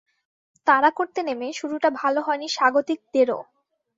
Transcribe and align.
তাড়া 0.67 0.89
করতে 0.97 1.19
নেমে 1.27 1.47
শুরুটা 1.59 1.89
ভালো 2.01 2.19
হয়নি 2.21 2.47
স্বাগতিকদেরও। 2.49 3.39